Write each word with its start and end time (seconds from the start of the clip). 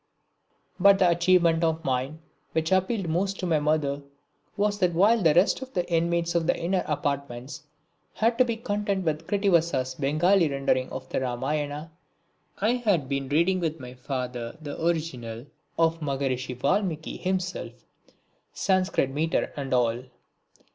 But 0.79 0.97
the 0.97 1.07
achievement 1.11 1.63
of 1.63 1.85
mine 1.85 2.21
which 2.53 2.71
appealed 2.71 3.07
most 3.07 3.39
to 3.39 3.45
my 3.45 3.59
mother 3.59 4.01
was 4.57 4.79
that 4.79 4.95
while 4.95 5.21
the 5.21 5.35
rest 5.35 5.61
of 5.61 5.73
the 5.75 5.87
inmates 5.93 6.33
of 6.33 6.47
the 6.47 6.57
inner 6.57 6.83
apartments 6.87 7.61
had 8.15 8.39
to 8.39 8.43
be 8.45 8.55
content 8.57 9.05
with 9.05 9.27
Krittivasa's 9.27 9.93
Bengali 9.93 10.49
rendering 10.49 10.89
of 10.89 11.07
the 11.09 11.19
Ramayana, 11.21 11.91
I 12.57 12.71
had 12.77 13.07
been 13.09 13.29
reading 13.29 13.59
with 13.59 13.79
my 13.79 13.93
father 13.93 14.57
the 14.59 14.83
original 14.83 15.45
of 15.77 15.99
Maharshi 16.01 16.55
Valmiki 16.57 17.17
himself, 17.17 17.73
Sanscrit 18.55 19.11
metre 19.11 19.53
and 19.55 19.71
all. 19.71 20.05